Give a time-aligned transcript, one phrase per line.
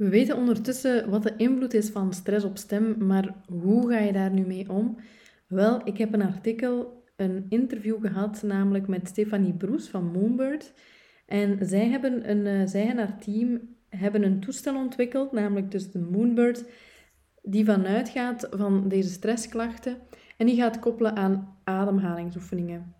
[0.00, 4.12] We weten ondertussen wat de invloed is van stress op stem, maar hoe ga je
[4.12, 4.96] daar nu mee om?
[5.46, 10.72] Wel, ik heb een artikel, een interview gehad, namelijk met Stefanie Broes van Moonbird.
[11.26, 15.90] En zij, hebben een, uh, zij en haar team hebben een toestel ontwikkeld, namelijk dus
[15.90, 16.64] de Moonbird,
[17.42, 19.96] die vanuit gaat van deze stressklachten
[20.36, 22.94] en die gaat koppelen aan ademhalingsoefeningen.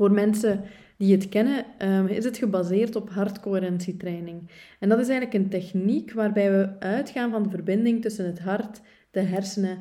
[0.00, 0.62] Voor mensen
[0.96, 4.50] die het kennen, ehm, is het gebaseerd op hartcoherentietraining.
[4.78, 8.80] En dat is eigenlijk een techniek waarbij we uitgaan van de verbinding tussen het hart,
[9.10, 9.78] de hersenen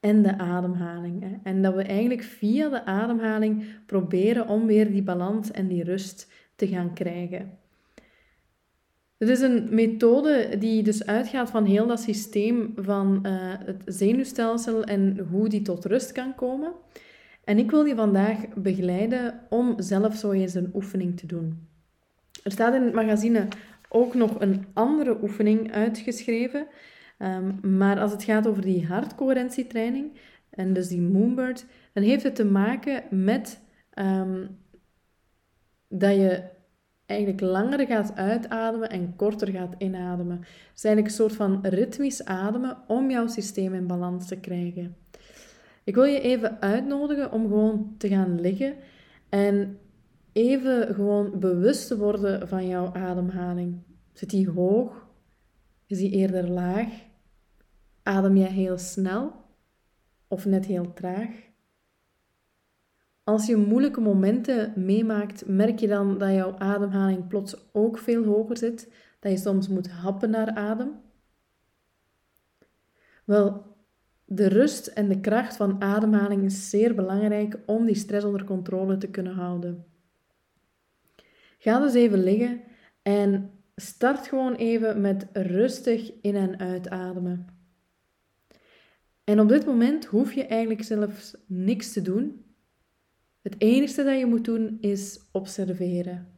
[0.00, 1.40] en de ademhaling.
[1.42, 6.32] En dat we eigenlijk via de ademhaling proberen om weer die balans en die rust
[6.56, 7.58] te gaan krijgen.
[9.18, 13.32] Het is een methode die dus uitgaat van heel dat systeem van uh,
[13.64, 16.72] het zenuwstelsel en hoe die tot rust kan komen.
[17.50, 21.68] En ik wil je vandaag begeleiden om zelf zo eens een oefening te doen.
[22.42, 23.48] Er staat in het magazine
[23.88, 26.66] ook nog een andere oefening uitgeschreven.
[27.18, 30.12] Um, maar als het gaat over die hartcoherentietraining
[30.50, 33.60] en dus die Moonbird, dan heeft het te maken met
[33.94, 34.58] um,
[35.88, 36.42] dat je
[37.06, 40.36] eigenlijk langer gaat uitademen en korter gaat inademen.
[40.38, 44.99] Het is eigenlijk een soort van ritmisch ademen om jouw systeem in balans te krijgen.
[45.90, 48.76] Ik wil je even uitnodigen om gewoon te gaan liggen
[49.28, 49.78] en
[50.32, 53.82] even gewoon bewust te worden van jouw ademhaling.
[54.12, 55.06] Zit die hoog?
[55.86, 56.88] Is die eerder laag?
[58.02, 59.32] Adem jij heel snel
[60.28, 61.30] of net heel traag?
[63.24, 68.56] Als je moeilijke momenten meemaakt, merk je dan dat jouw ademhaling plots ook veel hoger
[68.56, 71.00] zit, dat je soms moet happen naar adem?
[73.24, 73.69] Wel,
[74.32, 78.96] de rust en de kracht van ademhaling is zeer belangrijk om die stress onder controle
[78.96, 79.84] te kunnen houden.
[81.58, 82.60] Ga dus even liggen
[83.02, 87.46] en start gewoon even met rustig in- en uitademen.
[89.24, 92.44] En op dit moment hoef je eigenlijk zelfs niks te doen.
[93.42, 96.28] Het enige dat je moet doen is observeren.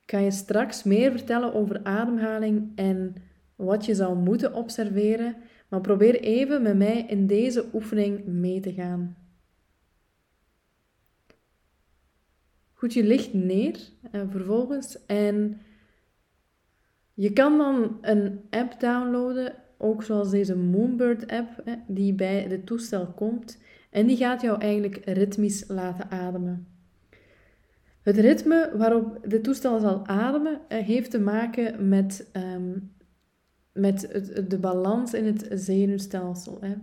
[0.00, 3.14] Ik ga je straks meer vertellen over ademhaling en
[3.56, 5.36] wat je zou moeten observeren,
[5.72, 9.16] maar probeer even met mij in deze oefening mee te gaan.
[12.72, 13.78] Goed, je ligt neer
[14.10, 15.60] en vervolgens en
[17.14, 23.06] je kan dan een app downloaden, ook zoals deze Moonbird app, die bij het toestel
[23.06, 23.58] komt.
[23.90, 26.66] En die gaat jou eigenlijk ritmisch laten ademen.
[28.02, 32.72] Het ritme waarop de toestel zal ademen eh, heeft te maken met, ehm,
[33.72, 36.58] met het, de balans in het zenuwstelsel.
[36.60, 36.74] Hè.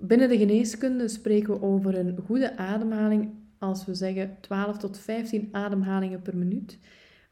[0.00, 5.48] Binnen de geneeskunde spreken we over een goede ademhaling als we zeggen 12 tot 15
[5.52, 6.78] ademhalingen per minuut.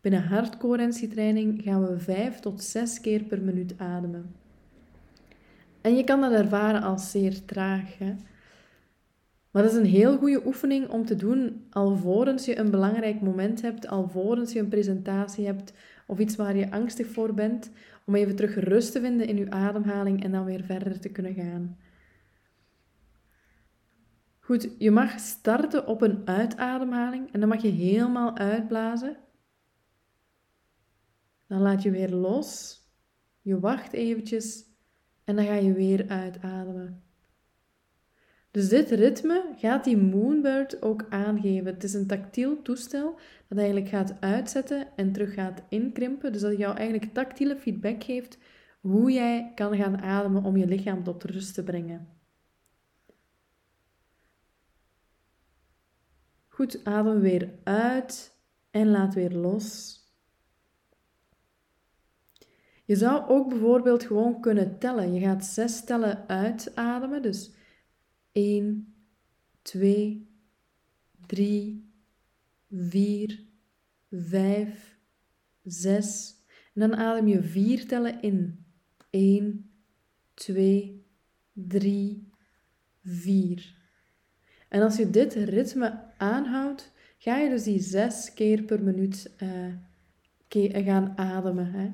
[0.01, 4.35] Binnen hartcoherentietraining gaan we 5 tot 6 keer per minuut ademen.
[5.81, 7.99] En je kan dat ervaren als zeer traag.
[7.99, 8.15] Hè.
[9.51, 13.63] Maar dat is een heel goede oefening om te doen alvorens je een belangrijk moment
[13.63, 15.73] hebt, alvorens je een presentatie hebt
[16.09, 17.71] of iets waar je angstig voor bent,
[18.05, 21.35] om even terug rust te vinden in je ademhaling en dan weer verder te kunnen
[21.35, 21.79] gaan.
[24.39, 29.17] Goed, je mag starten op een uitademhaling en dan mag je helemaal uitblazen.
[31.47, 32.81] Dan laat je weer los.
[33.43, 34.65] Je wacht eventjes
[35.25, 37.03] en dan ga je weer uitademen.
[38.59, 41.67] Dus dit ritme gaat die Moonbird ook aangeven.
[41.67, 46.33] Het is een tactiel toestel dat eigenlijk gaat uitzetten en terug gaat inkrimpen.
[46.33, 48.39] Dus dat jou eigenlijk tactiele feedback geeft
[48.81, 52.09] hoe jij kan gaan ademen om je lichaam tot rust te brengen.
[56.49, 58.39] Goed, adem weer uit
[58.71, 59.99] en laat weer los.
[62.85, 65.15] Je zou ook bijvoorbeeld gewoon kunnen tellen.
[65.15, 67.57] Je gaat zes tellen uitademen, dus
[68.39, 68.95] 1,
[69.63, 70.29] 2,
[71.27, 71.91] 3,
[72.71, 73.47] 4,
[74.11, 74.97] 5,
[75.65, 76.35] 6.
[76.75, 78.65] En dan adem je vier tellen in.
[79.11, 79.71] 1,
[80.35, 81.07] 2,
[81.53, 82.29] 3,
[83.03, 83.77] 4.
[84.69, 89.75] En als je dit ritme aanhoudt, ga je dus die zes keer per minuut uh,
[90.85, 91.73] gaan ademen.
[91.73, 91.91] Hè.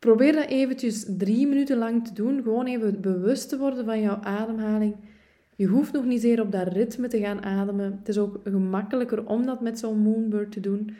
[0.00, 2.42] Probeer dat eventjes drie minuten lang te doen.
[2.42, 4.96] Gewoon even bewust te worden van jouw ademhaling.
[5.56, 7.98] Je hoeft nog niet zeer op dat ritme te gaan ademen.
[7.98, 10.94] Het is ook gemakkelijker om dat met zo'n moonbird te doen.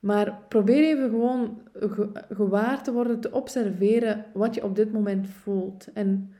[0.00, 1.60] Maar probeer even gewoon
[2.28, 5.92] gewaar te worden, te observeren wat je op dit moment voelt.
[5.92, 6.32] En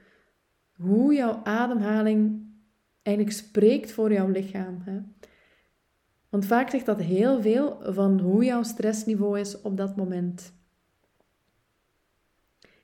[0.76, 2.46] hoe jouw ademhaling
[3.02, 4.78] eigenlijk spreekt voor jouw lichaam.
[4.84, 5.00] Hè.
[6.28, 10.55] Want vaak zegt dat heel veel van hoe jouw stressniveau is op dat moment.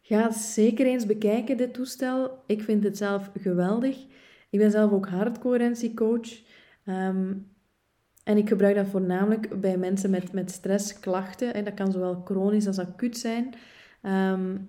[0.03, 2.43] Ga zeker eens bekijken, dit toestel.
[2.47, 4.07] Ik vind het zelf geweldig.
[4.51, 6.41] Ik ben zelf ook hardcoherentie-coach.
[6.87, 7.51] Um,
[8.25, 11.55] en ik gebruik dat voornamelijk bij mensen met, met stressklachten.
[11.55, 13.55] En dat kan zowel chronisch als acuut zijn.
[14.03, 14.69] Um,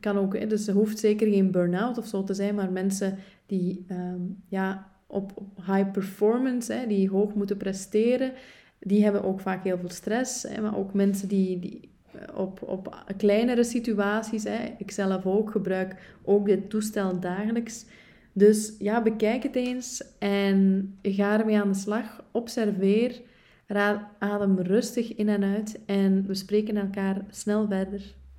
[0.00, 3.86] kan ook, dus het hoeft zeker geen burn-out of zo te zijn, maar mensen die
[3.90, 8.32] um, ja, op, op, high performance, hè, die hoog moeten presteren,
[8.78, 10.42] die hebben ook vaak heel veel stress.
[10.42, 11.90] Hè, maar ook mensen die, die
[12.34, 17.84] op, op kleinere situaties, hè, ik zelf ook gebruik ook dit toestel dagelijks.
[18.32, 22.24] Dus ja, bekijk het eens en ga ermee aan de slag.
[22.30, 23.20] Observeer,
[24.18, 28.14] adem rustig in en uit en we spreken elkaar snel verder.